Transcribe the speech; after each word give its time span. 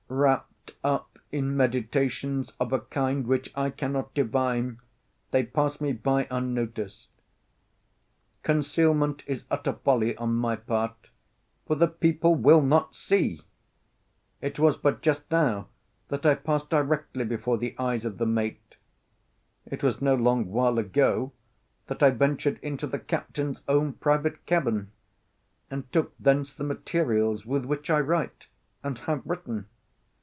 Wrapped 0.13 0.73
up 0.83 1.19
in 1.31 1.55
meditations 1.55 2.51
of 2.59 2.73
a 2.73 2.81
kind 2.81 3.25
which 3.25 3.49
I 3.55 3.69
cannot 3.69 4.13
divine, 4.13 4.81
they 5.31 5.43
pass 5.45 5.79
me 5.79 5.93
by 5.93 6.27
unnoticed. 6.29 7.07
Concealment 8.43 9.23
is 9.25 9.45
utter 9.49 9.71
folly 9.71 10.17
on 10.17 10.35
my 10.35 10.57
part, 10.57 11.07
for 11.65 11.75
the 11.75 11.87
people 11.87 12.35
will 12.35 12.61
not 12.61 12.93
see. 12.93 13.39
It 14.41 14.59
was 14.59 14.75
but 14.75 15.01
just 15.01 15.31
now 15.31 15.69
that 16.09 16.25
I 16.25 16.35
passed 16.35 16.69
directly 16.69 17.23
before 17.23 17.57
the 17.57 17.73
eyes 17.79 18.03
of 18.03 18.17
the 18.17 18.25
mate; 18.25 18.75
it 19.65 19.81
was 19.81 20.01
no 20.01 20.13
long 20.13 20.47
while 20.51 20.77
ago 20.77 21.31
that 21.87 22.03
I 22.03 22.09
ventured 22.09 22.59
into 22.61 22.85
the 22.85 22.99
captain's 22.99 23.63
own 23.65 23.93
private 23.93 24.45
cabin, 24.45 24.91
and 25.69 25.89
took 25.93 26.11
thence 26.19 26.51
the 26.51 26.65
materials 26.65 27.45
with 27.45 27.63
which 27.63 27.89
I 27.89 28.01
write, 28.01 28.47
and 28.83 28.99
have 28.99 29.21
written. 29.25 29.67